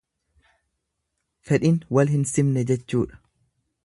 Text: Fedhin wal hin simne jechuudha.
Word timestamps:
Fedhin 1.49 1.77
wal 1.97 2.09
hin 2.15 2.25
simne 2.31 2.65
jechuudha. 2.73 3.21